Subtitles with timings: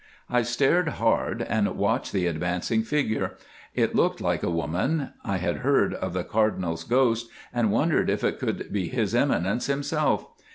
[0.31, 3.37] I stared hard and watched the advancing figure.
[3.75, 5.13] It looked like a woman.
[5.23, 9.67] I had heard of the Cardinal's ghost, and wondered if it could be his Eminence
[9.67, 10.25] himself.